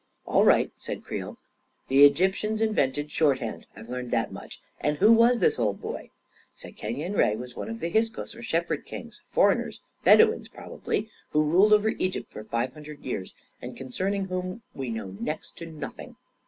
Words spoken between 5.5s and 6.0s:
old